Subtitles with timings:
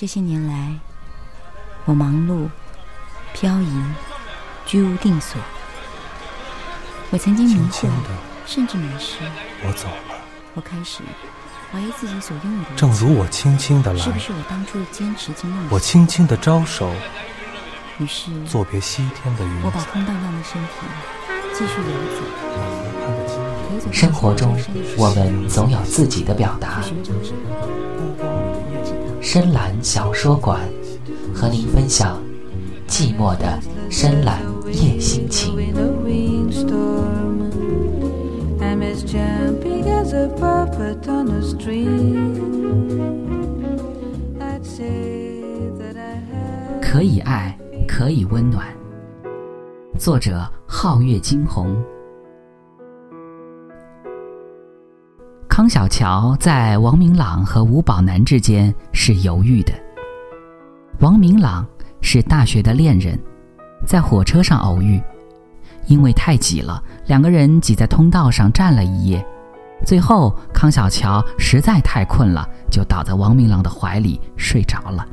[0.00, 0.72] 这些年来，
[1.84, 2.48] 我忙碌、
[3.34, 3.82] 漂移、
[4.64, 5.38] 居无定所。
[7.10, 7.86] 我曾经迷惑，
[8.46, 9.18] 甚至迷失。
[9.62, 10.16] 我走了。
[10.54, 11.02] 我开始
[11.70, 12.70] 怀疑自己所拥有的。
[12.76, 15.66] 正如我轻轻的来，是不是我当初的坚持经梦？
[15.70, 16.90] 我轻轻的招手。
[17.98, 19.62] 于是，作别西天的云。
[19.62, 20.68] 我把空荡荡的身体
[21.52, 21.90] 继续游
[23.84, 23.92] 走。
[23.92, 24.58] 生活中，
[24.96, 26.80] 我们总有自己的表达。
[29.32, 30.58] 深蓝小说馆，
[31.32, 32.20] 和您分享
[32.88, 34.40] 寂寞的深蓝
[34.72, 35.54] 夜心情。
[46.82, 48.66] 可以爱，可以温暖。
[49.96, 51.80] 作者：皓月惊鸿。
[55.60, 59.74] 康小乔在王明朗和吴宝南之间是犹豫的。
[61.00, 61.66] 王明朗
[62.00, 63.20] 是大学的恋人，
[63.86, 64.98] 在火车上偶遇，
[65.84, 69.22] 因为太挤了，两个人挤在通道上站了一夜。
[69.84, 75.06] 最后，康小乔实在太困了，就倒在王明朗的怀里睡着了。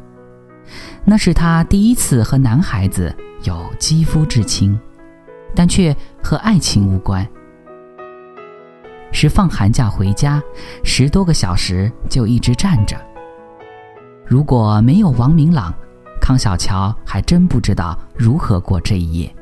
[1.03, 3.13] 那是他第一次和男孩子
[3.43, 4.79] 有肌肤之亲，
[5.53, 7.27] 但却和爱情无关。
[9.11, 10.41] 是放寒假回家，
[10.83, 12.95] 十多个小时就一直站着。
[14.25, 15.73] 如果没有王明朗，
[16.21, 19.33] 康小乔还真不知道如何过这一夜。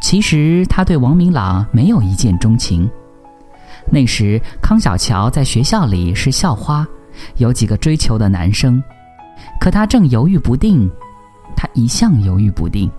[0.00, 2.88] 其实他对王明朗没有一见钟情。
[3.90, 6.86] 那时康小乔在学校里是校花，
[7.36, 8.82] 有几个追求的男生，
[9.60, 10.90] 可他正犹豫不定。
[11.56, 12.90] 他一向犹豫不定，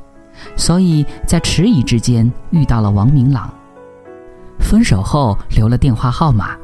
[0.56, 3.54] 所以在迟疑之间遇到了王明朗。
[4.66, 6.58] 分手后留了电话号码，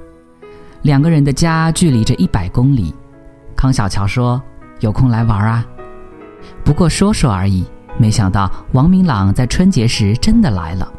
[0.81, 2.93] 两个人的家距离着一百公里。
[3.55, 4.41] 康小乔说
[4.81, 5.63] ：“有空来玩啊。”
[6.65, 7.63] 不过说说而已。
[7.97, 10.91] 没想到王明朗在春节时真的来了，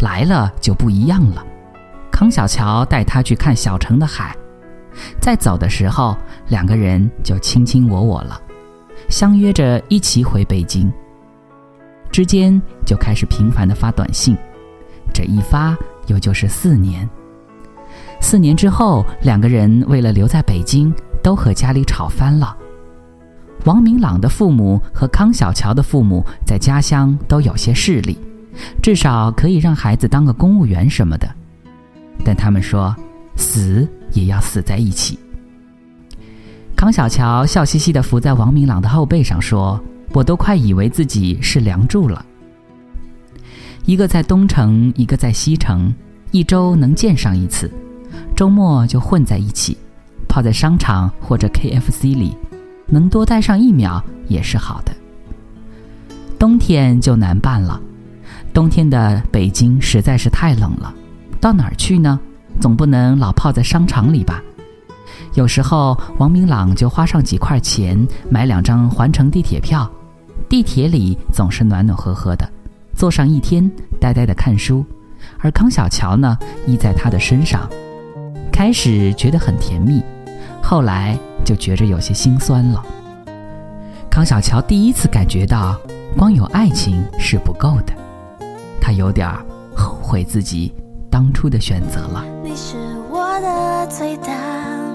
[0.00, 1.44] 来了就不一样了。
[2.12, 4.36] 康小乔带他去看小城的海，
[5.18, 6.16] 在走的时候，
[6.48, 8.40] 两个人就卿卿我我了，
[9.08, 10.92] 相约着一起回北京。
[12.12, 14.36] 之间就开始频繁的发短信，
[15.12, 15.76] 这一发。
[16.10, 17.08] 又就是四年，
[18.20, 22.56] 四年之后，两个人为了留在北京，都和家里吵翻了。
[23.64, 28.18] 王明朗的父母和康小乔的父母在家乡都有些势力，
[28.82, 31.28] 至少可以让孩子当个公务员什么的。
[32.24, 32.94] 但他们说，
[33.36, 35.18] 死也要死在一起。
[36.74, 39.80] 康小乔笑嘻嘻地伏在王明朗的后背上说
[40.12, 42.24] ：“我都快以为自己是梁祝了。”
[43.84, 45.92] 一个在东城，一个在西城，
[46.30, 47.70] 一周能见上一次，
[48.36, 49.76] 周末就混在一起，
[50.28, 52.36] 泡在商场或者 KFC 里，
[52.86, 54.92] 能多待上一秒也是好的。
[56.38, 57.80] 冬天就难办了，
[58.54, 60.94] 冬天的北京实在是太冷了，
[61.40, 62.20] 到哪儿去呢？
[62.60, 64.42] 总不能老泡在商场里吧？
[65.34, 69.90] 有时候王明朗就花上几块钱买两张环城地铁票，
[70.48, 72.48] 地铁里总是暖暖和和的。
[73.00, 73.66] 坐上一天，
[73.98, 74.84] 呆呆的看书，
[75.38, 77.66] 而康小乔呢，依在他的身上。
[78.52, 80.02] 开始觉得很甜蜜，
[80.62, 82.84] 后来就觉着有些心酸了。
[84.10, 85.80] 康小乔第一次感觉到，
[86.14, 87.94] 光有爱情是不够的，
[88.82, 89.26] 他有点
[89.74, 90.70] 后悔自己
[91.10, 92.22] 当初的选择了。
[92.44, 92.76] 你是
[93.10, 94.28] 我的最大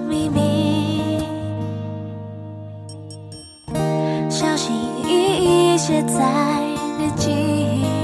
[0.07, 1.23] 秘密，
[4.29, 6.61] 小心翼翼写在
[6.99, 7.94] 日记。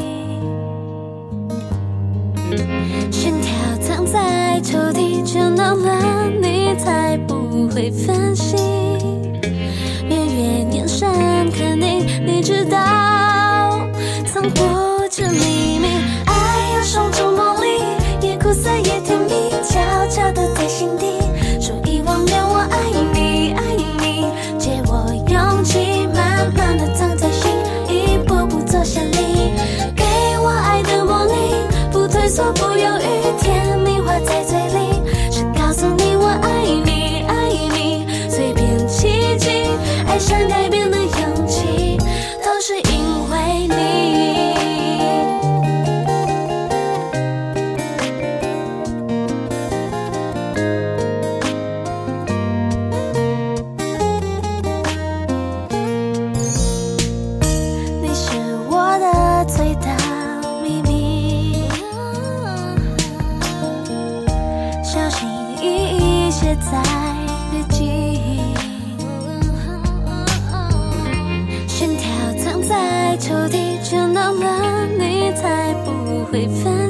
[3.12, 8.58] 心跳藏在抽屉，就闹了，你才不会分心。
[10.10, 11.10] 月月眼神
[11.52, 13.80] 看你，你知道
[14.26, 14.91] 藏不
[66.56, 66.82] 在
[67.54, 67.80] 日记
[71.68, 76.81] 心跳藏在抽屉，倦到了你才不会分。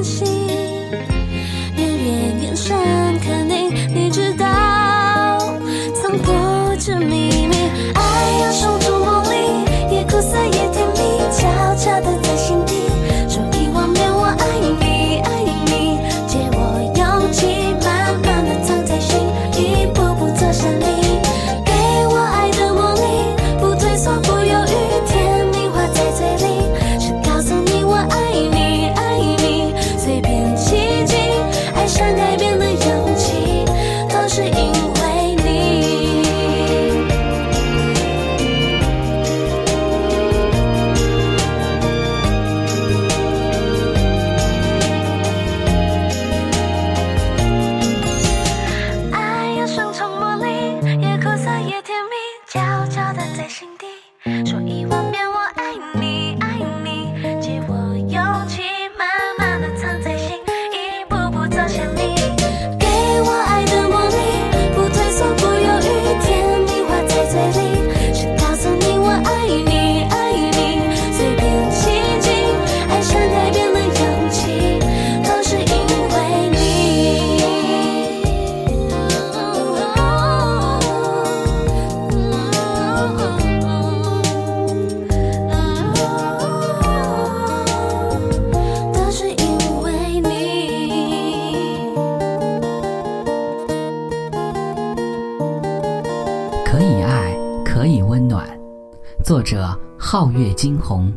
[100.62, 101.12] 惊鸿。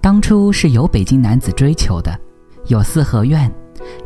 [0.00, 2.10] 当初是有北京男子追求的，
[2.66, 3.48] 有四合院，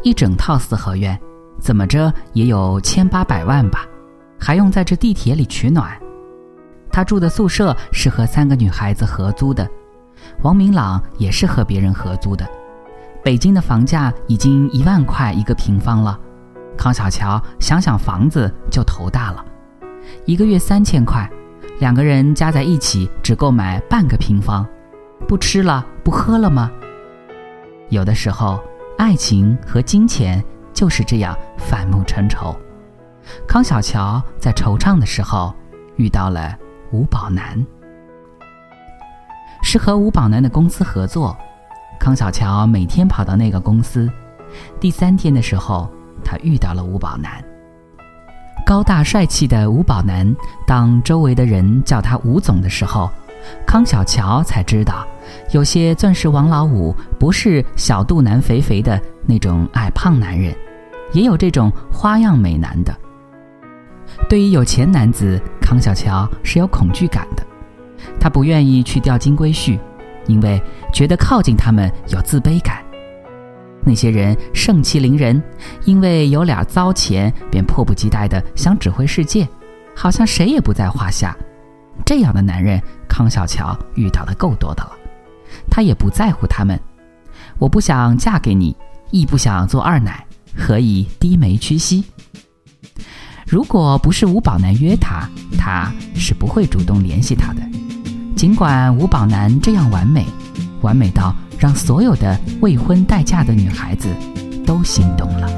[0.03, 1.19] 一整套四合院，
[1.59, 3.87] 怎么着也有千八百万吧，
[4.39, 5.99] 还用在这地铁里取暖。
[6.93, 9.67] 他住的宿舍是和三个女孩子合租的，
[10.43, 12.47] 王明朗也是和别人合租的。
[13.23, 16.21] 北京的房价已经一万块一个平方了，
[16.77, 19.43] 康小乔想想房子就头大了，
[20.27, 21.27] 一个月三千块，
[21.81, 24.67] 两个人加在一起只够买半个平方，
[25.27, 26.71] 不吃了不喝了吗？
[27.89, 28.63] 有的时候，
[28.97, 30.43] 爱情和金钱
[30.73, 32.55] 就是这样反目成仇。
[33.47, 35.53] 康小乔在惆怅的时候
[35.97, 36.57] 遇到了
[36.93, 37.65] 吴宝南，
[39.63, 41.37] 是和吴宝南的公司合作。
[41.99, 44.11] 康小乔每天跑到那个公司，
[44.79, 45.91] 第三天的时候，
[46.25, 47.45] 他遇到了吴宝南。
[48.65, 50.35] 高大帅气的吴宝男，
[50.67, 53.11] 当周围的人叫他吴总的时候，
[53.67, 55.07] 康小乔才知道，
[55.53, 60.55] 有些钻石王老五不是小肚腩肥肥的那种矮胖男人，
[61.13, 62.95] 也有这种花样美男的。
[64.29, 67.45] 对于有钱男子，康小乔是有恐惧感的，
[68.19, 69.79] 他不愿意去钓金龟婿，
[70.27, 70.61] 因为
[70.93, 72.84] 觉得靠近他们有自卑感。
[73.85, 75.43] 那些人盛气凌人，
[75.85, 79.47] 因为有俩糟钱，便迫不及待地想指挥世界，
[79.95, 81.37] 好像谁也不在话下。
[82.05, 84.93] 这样的男人，康小乔遇到的够多的了。
[85.71, 86.79] 他也不在乎他们。
[87.59, 88.77] 我不想嫁给你，
[89.11, 90.27] 亦不想做二奶，
[90.57, 92.05] 何以低眉屈膝？
[93.47, 95.29] 如果不是吴宝南约他，
[95.59, 97.61] 他是不会主动联系他的。
[98.35, 100.27] 尽管吴宝南这样完美，
[100.81, 104.09] 完美到让所有的未婚待嫁的女孩子
[104.67, 105.49] 都心动了。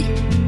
[0.00, 0.39] Bye.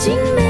[0.00, 0.49] 经没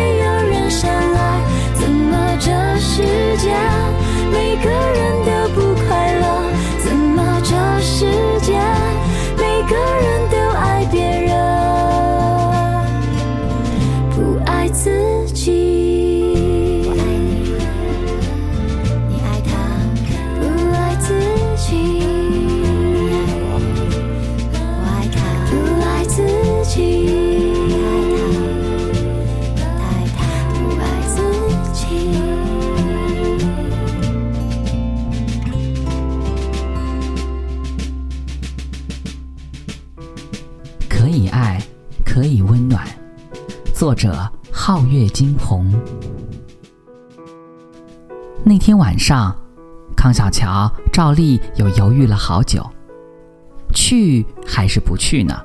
[44.01, 45.71] 者：皓月惊鸿。
[48.43, 49.37] 那天晚上，
[49.95, 52.67] 康小乔照例又犹豫了好久，
[53.75, 55.39] 去还是不去呢？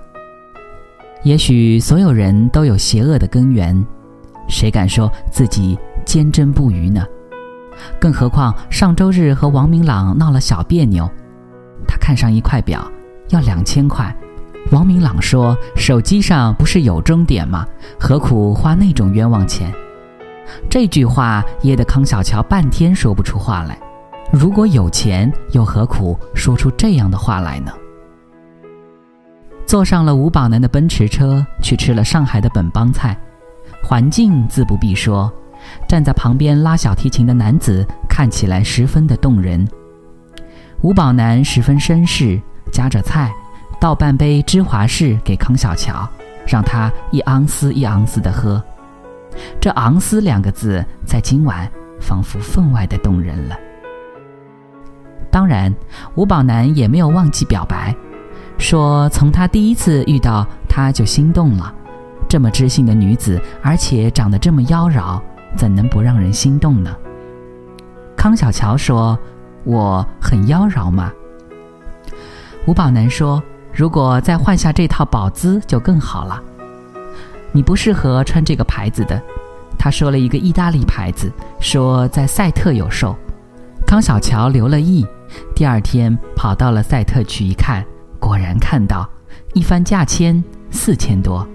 [1.26, 3.86] 也许所有人都有邪恶的根源，
[4.48, 7.06] 谁敢说自己坚贞不渝呢？
[8.00, 11.06] 更何况上周日和王明朗闹了小别扭，
[11.86, 12.90] 他看上一块表，
[13.32, 14.16] 要两千块。
[14.72, 17.66] 王明朗说：“手机上不是有终点吗？
[18.00, 19.72] 何苦花那种冤枉钱？”
[20.70, 23.78] 这句话噎得康小乔半天说不出话来。
[24.32, 27.72] 如果有钱，又何苦说出这样的话来呢？
[29.66, 33.18] 坐上了吴宝南的奔驰车，去吃了上海的本帮菜，
[33.84, 35.32] 环境自不必说。
[35.88, 39.68] 站在旁边拉小提琴的男子看起来十分的动人。
[40.82, 42.40] 吴宝南十分绅士，
[42.72, 43.32] 夹着菜。
[43.80, 46.08] 倒半杯芝华士给康小乔，
[46.48, 48.62] 让他一盎司一盎司的喝。
[49.60, 53.58] 这“盎司”两个字在今晚仿佛分外的动人了。
[55.30, 55.74] 当然，
[56.16, 57.94] 吴宝南也没有忘记表白，
[58.58, 61.74] 说从他第一次遇到他就心动了。
[62.30, 65.22] 这么知性的女子，而且长得这么妖娆，
[65.58, 66.96] 怎能不让人心动呢？
[68.16, 69.20] 康小乔说
[69.66, 71.12] ：“我很妖娆吗？”
[72.66, 73.44] 吴宝南说。
[73.76, 76.42] 如果再换下这套宝姿就更好了。
[77.52, 79.22] 你不适合穿这个牌子的，
[79.78, 81.30] 他说了一个意大利牌子，
[81.60, 83.14] 说在赛特有售。
[83.86, 85.06] 康小乔留了意，
[85.54, 87.86] 第二天跑到了赛特去一看，
[88.18, 89.08] 果然看到，
[89.54, 90.42] 一番价签
[90.72, 91.46] 四千多，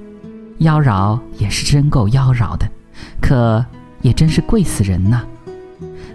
[0.59, 2.69] 妖娆也是真够妖娆的，
[3.21, 3.65] 可
[4.03, 5.23] 也真是贵死人呐。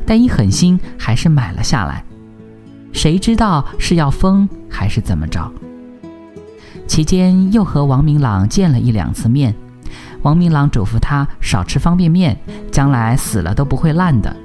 [0.05, 2.05] 但一狠心还是买了下来，
[2.93, 5.51] 谁知道是要疯还是怎么着？
[6.87, 9.53] 期间又和王明朗见了一两次面，
[10.21, 12.37] 王明朗嘱咐他少吃方便面，
[12.71, 14.35] 将来死了都不会烂的。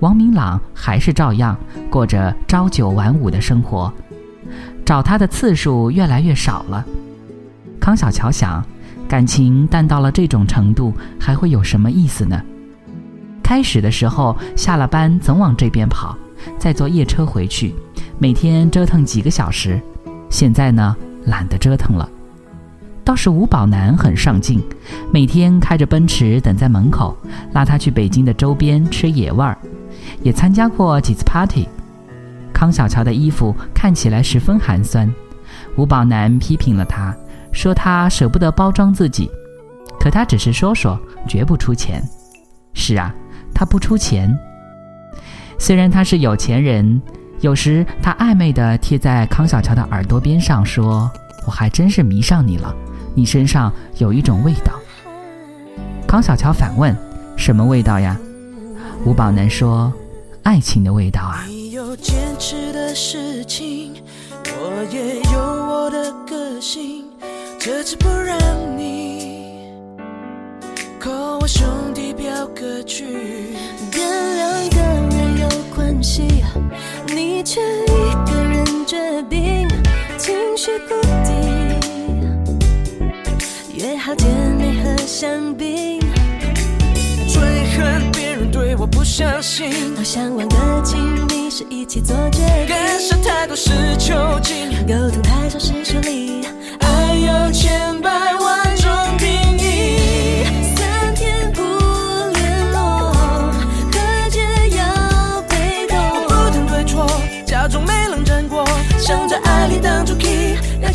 [0.00, 1.56] 王明朗还是照样
[1.90, 3.92] 过着朝九晚五的生活，
[4.84, 6.84] 找他的次数越来越少了。
[7.80, 8.64] 康小乔想，
[9.08, 12.40] 感情淡到了这种程度，还会有什么意思呢？
[13.42, 16.16] 开始的时候下了班总往这边跑，
[16.58, 17.74] 再坐夜车回去，
[18.18, 19.80] 每天折腾几个小时。
[20.28, 20.96] 现在呢？
[21.26, 22.08] 懒得折腾了，
[23.04, 24.62] 倒是吴宝南很上进，
[25.12, 27.16] 每天开着奔驰等在门口，
[27.52, 29.56] 拉他去北京的周边吃野味儿，
[30.22, 31.68] 也参加过几次 party。
[32.52, 35.12] 康小乔的衣服看起来十分寒酸，
[35.76, 37.14] 吴宝南批评了他，
[37.52, 39.30] 说他舍不得包装自己，
[39.98, 42.02] 可他只是说说，绝不出钱。
[42.74, 43.14] 是啊，
[43.54, 44.36] 他不出钱。
[45.58, 47.00] 虽然他是有钱人。
[47.40, 51.10] 有时他暧昧地贴在康小乔的耳朵边上说
[51.46, 52.74] ：“我还真是迷上你了，
[53.14, 54.74] 你身上有一种味道。”
[56.06, 56.94] 康小乔反问
[57.36, 58.18] ：“什么味道呀？”
[59.06, 59.90] 吴宝男说
[60.44, 63.94] ：“爱情的味道啊。”你有坚持的事情，
[64.44, 67.06] 我也有我的个性，
[67.58, 68.36] 这次不让
[68.76, 69.70] 你
[70.98, 73.06] 扣我兄弟表哥去。
[73.90, 76.44] 跟两个人有关系，
[77.14, 78.96] 你却一个人决
[79.28, 79.66] 定，
[80.16, 81.78] 情绪不定，
[83.74, 86.00] 约好姐妹和香槟，
[87.26, 87.42] 最
[87.76, 96.46] 恨别人对我不相信，好想玩个亲密，是一起做决定，干涉太多是囚禁，沟通太少是疏离，
[96.78, 98.69] 爱有千百万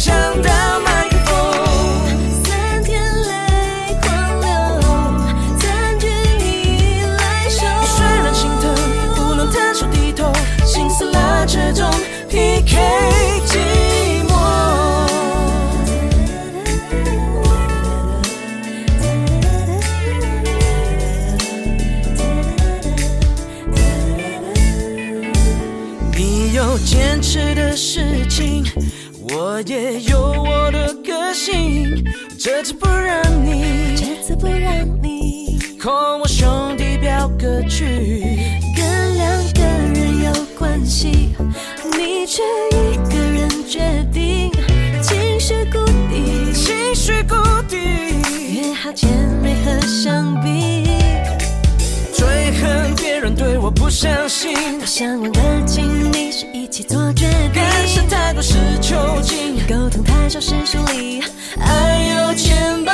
[0.06, 0.95] 想到吗
[29.56, 32.04] 我也有我的个性，
[32.38, 38.38] 这次不让你，这次不让你扣我兄弟表哥去。
[38.76, 41.30] 跟两个人有关系，
[41.94, 42.44] 你却
[42.74, 44.52] 一个人决定，
[45.02, 47.36] 情绪谷底，情绪谷
[47.70, 47.78] 底，
[48.54, 49.10] 约好见
[49.42, 51.05] 面和相比。
[53.26, 61.24] 人对我不相信，我想问个清，你是一起做决定，干涉太多是囚禁，沟通太少是疏离，
[61.60, 62.85] 爱有千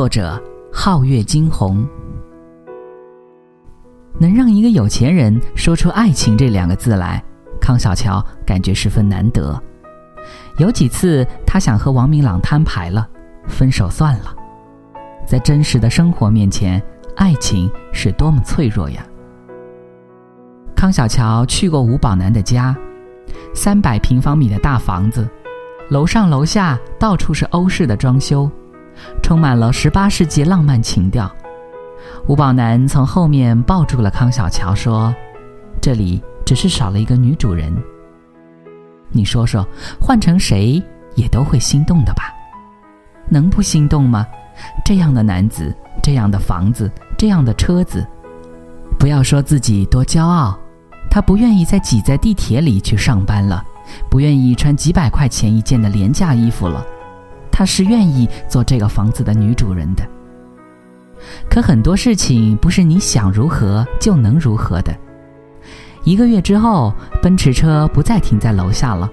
[0.00, 1.86] 作者：皓月惊鸿。
[4.18, 7.22] 能让一个有钱人说出“爱情”这两个字来，
[7.60, 9.62] 康小乔感觉十分难得。
[10.56, 13.06] 有几次，他想和王明朗摊牌了，
[13.46, 14.34] 分手算了。
[15.26, 16.82] 在真实的生活面前，
[17.14, 19.04] 爱情是多么脆弱呀！
[20.74, 22.74] 康小乔去过吴宝南的家，
[23.54, 25.28] 三百平方米的大房子，
[25.90, 28.50] 楼上楼下到处是欧式的装修，
[29.22, 31.30] 充满了十八世纪浪漫情调。
[32.26, 35.14] 吴宝南从后面抱住了康小乔，说
[35.80, 37.74] ：“这里只是少了一个女主人。
[39.10, 39.66] 你说说，
[40.00, 40.82] 换成谁
[41.16, 42.32] 也都会心动的吧？
[43.28, 44.26] 能不心动吗？
[44.84, 48.06] 这样的男子，这样的房子，这样的车子，
[48.98, 50.56] 不要说自己多骄傲，
[51.10, 53.64] 他不愿意再挤在地铁里去上班了，
[54.10, 56.84] 不愿意穿几百块钱一件的廉价衣服了，
[57.60, 60.02] 他是愿意做这个房子的女主人的。
[61.50, 64.96] 可很多事情不是你想如何就能如何的。
[66.02, 69.06] 一个月之后，奔驰车不再停在楼下了，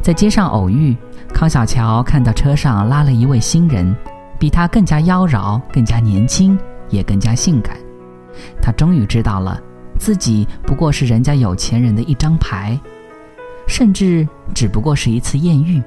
[0.00, 0.96] 在街上偶遇，
[1.34, 3.92] 康小乔看到车上拉了一位新人，
[4.38, 6.56] 比他更加妖娆，更加年轻，
[6.90, 7.76] 也更加性感。
[8.62, 9.60] 他终于知道了，
[9.98, 12.78] 自己不过是人家有钱人的一张牌，
[13.66, 15.82] 甚至只不过是一次艳遇。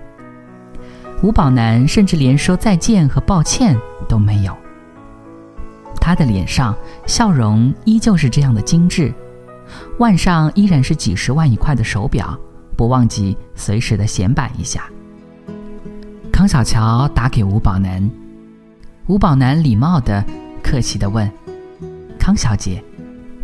[1.24, 3.76] 吴宝南甚至连说再见和抱歉
[4.10, 4.56] 都没有。
[5.96, 6.76] 他的脸上
[7.08, 9.12] 笑容依旧是这样的精致，
[10.00, 12.38] 腕上依然是几十万一块的手表，
[12.76, 14.84] 不忘记随时的显摆一下。
[16.30, 18.12] 康小乔打给吴宝南，
[19.08, 20.22] 吴宝南礼貌的、
[20.62, 21.32] 客气的问
[22.20, 22.84] ：“康小姐，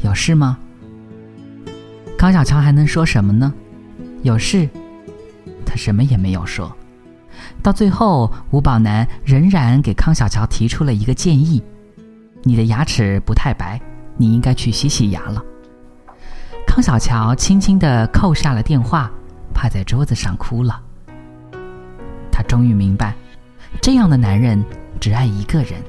[0.01, 0.57] 有事吗？”
[2.19, 3.53] 康小乔还能说什么呢？
[4.23, 4.67] 有事，
[5.65, 6.69] 他什么也没有说。
[7.61, 11.61] 到最后，吴宝南仍然给康小乔提出了一个建议。
[12.43, 13.79] 你的牙齿不太白，
[14.17, 15.43] 你应该去洗洗牙了。
[16.65, 19.11] 康小乔轻轻地扣下了电话，
[19.53, 20.81] 趴在桌子上哭了。
[22.31, 23.13] 他终于明白，
[23.81, 24.63] 这样的男人
[24.99, 25.83] 只爱一个人，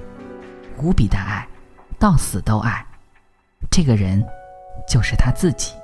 [0.83, 1.47] 无比的爱，
[1.99, 2.85] 到死都爱。
[3.71, 4.25] 这个人
[4.89, 5.75] 就是他自己。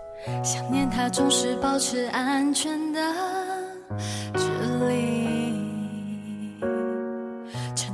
[0.43, 3.01] 想念他总是保持安全的
[4.35, 4.41] 距
[4.89, 5.46] 离，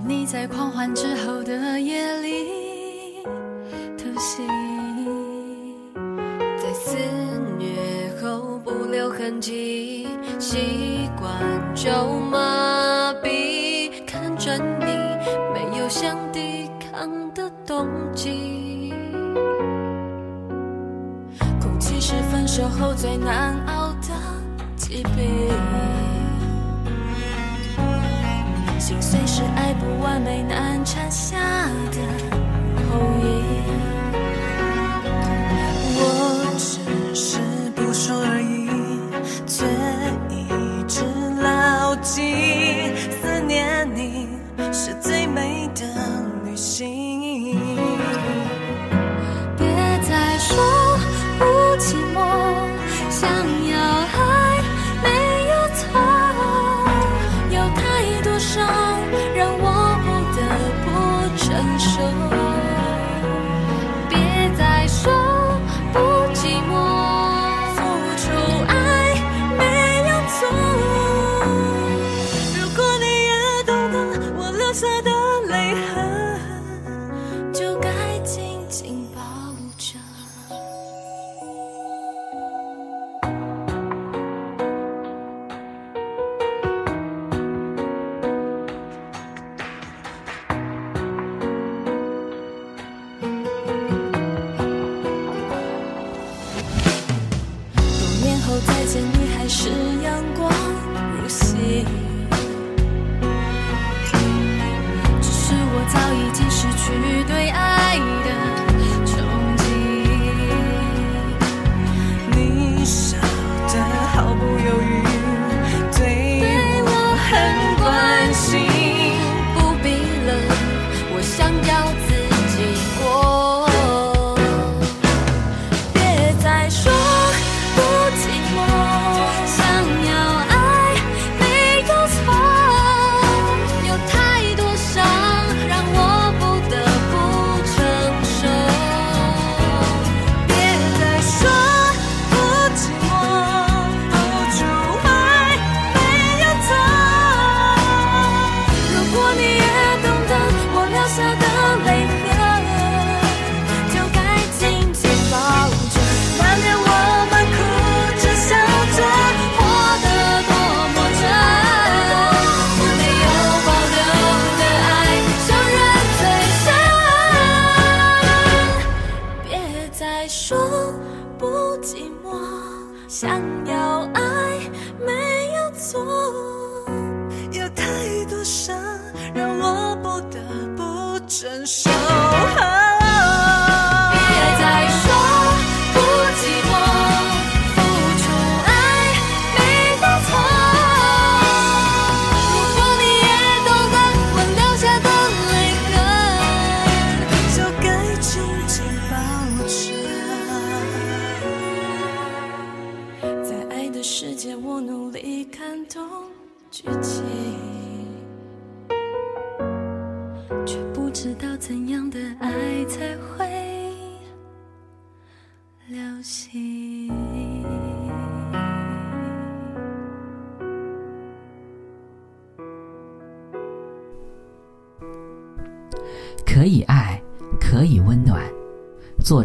[0.04, 3.22] 你在狂欢之后的夜里
[3.96, 4.42] 偷袭，
[6.56, 6.96] 在肆
[7.58, 11.32] 虐后不留痕迹，习惯
[11.74, 11.90] 就
[12.30, 14.86] 麻痹，看着你
[15.54, 18.92] 没有想抵抗的动机。
[21.60, 24.08] 空气是分手后最难熬的
[24.76, 25.48] 疾病，
[28.92, 31.38] 心碎是爱不完美难产下
[31.90, 31.98] 的
[32.90, 33.61] 后遗。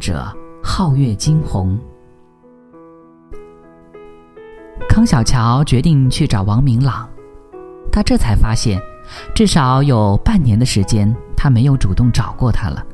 [0.08, 0.26] 者：
[0.64, 1.78] 皓月惊鸿。
[4.88, 7.06] 康小乔决定去找王明朗，
[7.92, 8.82] 他这才发现，
[9.36, 12.86] 至少有半年的时间，他没有主动找过他了。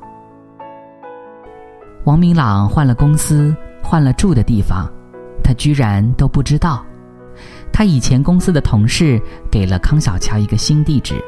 [2.05, 4.91] 王明朗换了公司，换了住的地方，
[5.43, 6.83] 他居然都不知道。
[7.71, 9.21] 他以前公司的同事
[9.51, 11.23] 给了康小乔一个新地址。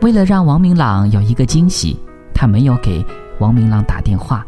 [0.00, 1.96] 为了让王明朗有一个惊喜，
[2.34, 3.04] 他没有给
[3.38, 4.44] 王明朗打电话，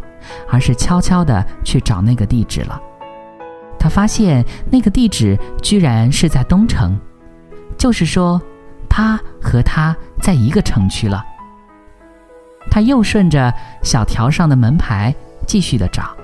[0.50, 2.80] 而是悄悄地去找那个地址了。
[3.78, 6.98] 他发现那个地址居然是在东城，
[7.76, 8.40] 就是说，
[8.88, 11.24] 他和他在一个城区了。
[12.70, 15.14] 他又顺着小条上的门牌
[15.46, 16.16] 继续的找，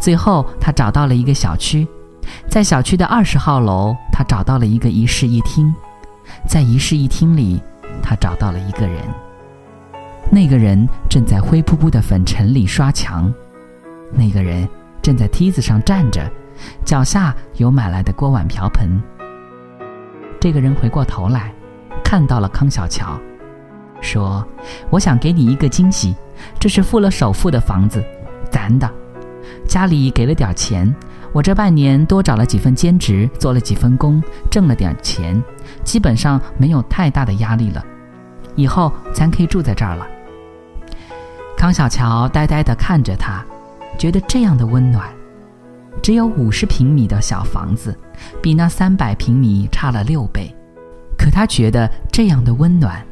[0.00, 1.86] 最后他找到了一个小区，
[2.48, 5.72] 在小区的二十号楼，他找到了一个一室一厅，
[6.48, 7.60] 在一室一厅里。
[8.02, 9.02] 他找到了一个人，
[10.30, 13.32] 那个人正在灰扑扑的粉尘里刷墙，
[14.12, 14.68] 那个人
[15.00, 16.28] 正在梯子上站着，
[16.84, 19.00] 脚下有买来的锅碗瓢盆。
[20.40, 21.52] 这个人回过头来，
[22.04, 23.18] 看到了康小乔，
[24.00, 24.46] 说
[24.90, 26.14] ：“我想给你一个惊喜，
[26.58, 28.04] 这是付了首付的房子，
[28.50, 28.90] 咱的，
[29.66, 30.94] 家里给了点钱。”
[31.32, 35.42] 我这半年多找了几份兼职，做了几份工，挣了点钱，
[35.84, 37.84] 基本上没有太大的压力了。
[38.54, 40.06] 以后咱可以住在这儿了。
[41.56, 43.44] 康小乔呆呆地看着他，
[43.98, 45.08] 觉得这样的温暖。
[46.02, 47.98] 只有五十平米的小房子，
[48.42, 50.54] 比那三百平米差了六倍，
[51.16, 53.02] 可他觉得这样的温暖。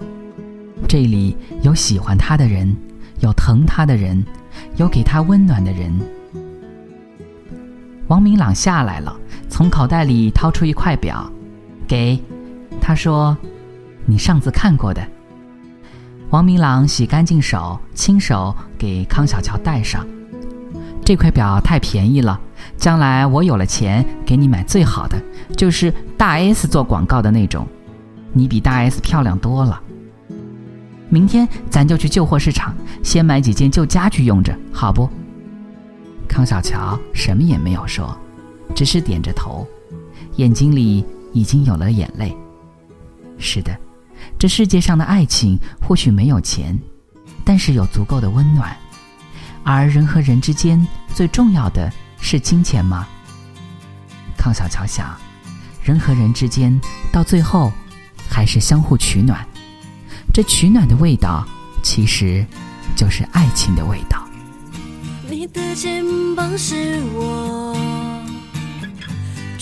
[0.87, 2.77] 这里有喜欢他的人，
[3.21, 4.23] 有疼他的人，
[4.77, 5.91] 有给他温暖的人。
[8.09, 9.17] 王明朗下来了，
[9.49, 11.29] 从口袋里掏出一块表，
[11.89, 12.23] 给
[12.79, 13.35] 他说
[14.05, 15.03] ：“你上次看过的。”
[16.35, 20.05] 王明朗洗干净手，亲手给康小乔戴上。
[21.05, 22.41] 这块表太便宜了，
[22.77, 25.17] 将来我有了钱，给你买最好的，
[25.57, 27.65] 就是大 S 做广告的那种。
[28.33, 29.81] 你比大 S 漂亮多了。
[31.09, 35.09] 明天咱就去旧货市场，先买几件旧家具用着，好不？
[36.27, 38.13] 康小乔什么也没有说，
[38.75, 39.65] 只是点着头，
[40.35, 42.37] 眼睛里已经有了眼泪。
[43.39, 43.71] 是的，
[44.39, 46.79] 这世界上的爱情或许没有钱，
[47.45, 48.77] 但是有足够的温暖。
[49.63, 53.07] 而人和人之间最重要的是金钱吗？
[54.37, 55.17] 康小乔想，
[55.83, 56.79] 人和人之间
[57.11, 57.73] 到最后
[58.29, 59.47] 还是相互取暖。
[60.33, 61.47] 这取暖的味道，
[61.83, 62.45] 其实
[62.95, 64.23] 就是爱情的味道。
[65.31, 66.05] 你的肩
[66.37, 67.75] 膀是我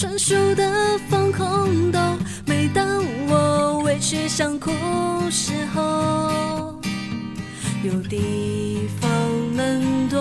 [0.03, 4.73] 专属的防空洞，每当我委屈想哭
[5.31, 6.81] 时候，
[7.85, 9.09] 有地方
[9.55, 10.19] 能躲。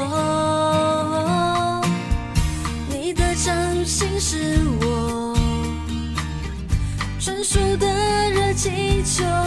[2.91, 5.35] 你的掌心是我
[7.19, 7.87] 专属的
[8.29, 9.40] 热气球。